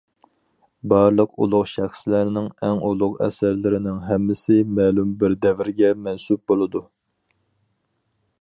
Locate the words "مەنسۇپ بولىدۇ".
6.07-6.87